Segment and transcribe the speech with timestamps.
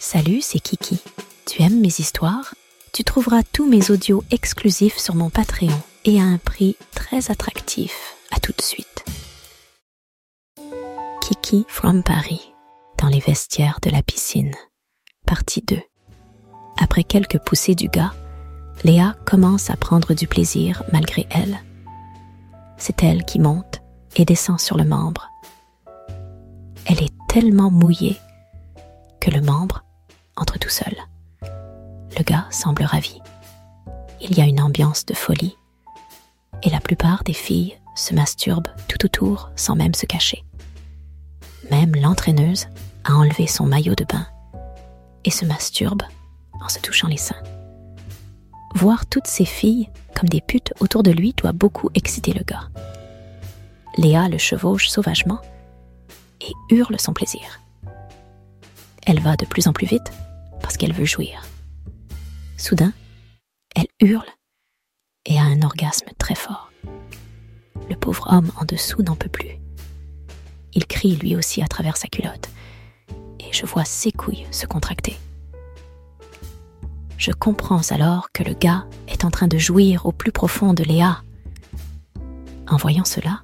[0.00, 1.00] Salut, c'est Kiki.
[1.44, 2.54] Tu aimes mes histoires?
[2.92, 8.14] Tu trouveras tous mes audios exclusifs sur mon Patreon et à un prix très attractif.
[8.30, 9.04] À tout de suite.
[11.20, 12.52] Kiki from Paris,
[12.98, 14.54] dans les vestiaires de la piscine.
[15.26, 15.78] Partie 2.
[16.80, 18.14] Après quelques poussées du gars,
[18.84, 21.58] Léa commence à prendre du plaisir malgré elle.
[22.76, 23.82] C'est elle qui monte
[24.14, 25.28] et descend sur le membre.
[26.86, 28.16] Elle est tellement mouillée
[29.20, 29.82] que le membre
[30.38, 30.94] entre tout seul.
[32.16, 33.20] Le gars semble ravi.
[34.20, 35.56] Il y a une ambiance de folie.
[36.62, 40.44] Et la plupart des filles se masturbent tout autour sans même se cacher.
[41.70, 42.66] Même l'entraîneuse
[43.04, 44.26] a enlevé son maillot de bain
[45.24, 46.02] et se masturbe
[46.60, 47.42] en se touchant les seins.
[48.74, 52.68] Voir toutes ces filles comme des putes autour de lui doit beaucoup exciter le gars.
[53.96, 55.40] Léa le chevauche sauvagement
[56.40, 57.60] et hurle son plaisir.
[59.06, 60.12] Elle va de plus en plus vite
[60.60, 61.42] parce qu'elle veut jouir.
[62.56, 62.92] Soudain,
[63.74, 64.28] elle hurle
[65.26, 66.70] et a un orgasme très fort.
[67.88, 69.58] Le pauvre homme en dessous n'en peut plus.
[70.74, 72.50] Il crie lui aussi à travers sa culotte
[73.40, 75.16] et je vois ses couilles se contracter.
[77.16, 80.84] Je comprends alors que le gars est en train de jouir au plus profond de
[80.84, 81.22] Léa.
[82.68, 83.42] En voyant cela,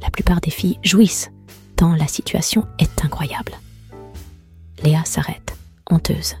[0.00, 1.30] la plupart des filles jouissent
[1.76, 3.52] tant la situation est incroyable.
[4.82, 5.49] Léa s'arrête,
[5.90, 6.36] honteuse,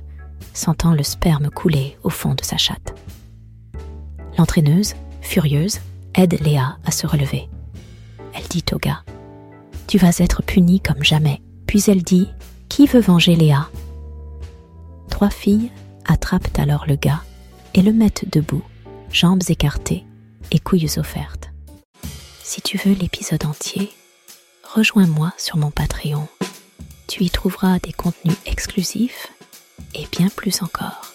[0.54, 2.94] sentant le sperme couler au fond de sa chatte.
[4.38, 5.80] L'entraîneuse, furieuse,
[6.14, 7.48] aide Léa à se relever.
[8.32, 9.02] Elle dit au gars
[9.86, 11.40] Tu vas être puni comme jamais.
[11.66, 12.28] Puis elle dit
[12.68, 13.68] Qui veut venger Léa?
[15.08, 15.70] Trois filles
[16.06, 17.22] attrapent alors le gars
[17.74, 18.64] et le mettent debout,
[19.12, 20.04] jambes écartées
[20.50, 21.50] et couilles offertes.
[22.42, 23.92] Si tu veux l'épisode entier,
[24.74, 26.26] rejoins-moi sur mon Patreon.
[27.06, 29.32] Tu y trouveras des contenus exclusifs
[29.94, 31.09] et bien plus encore.